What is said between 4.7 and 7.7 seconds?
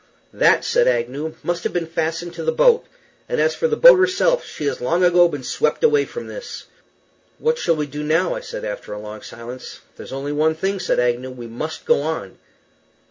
long ago been swept away from this." "What